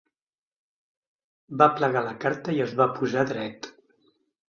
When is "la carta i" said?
2.09-2.67